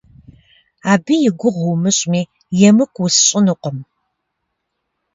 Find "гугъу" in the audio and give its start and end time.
1.39-1.69